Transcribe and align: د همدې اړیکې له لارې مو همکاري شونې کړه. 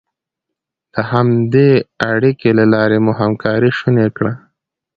د 0.93 0.95
همدې 1.11 1.71
اړیکې 2.11 2.49
له 2.59 2.65
لارې 2.73 2.97
مو 3.05 3.11
همکاري 3.21 3.71
شونې 3.79 4.07
کړه. 4.17 4.33